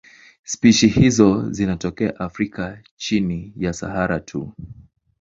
[0.43, 4.53] Spishi hizi zinatokea Afrika chini ya Sahara tu.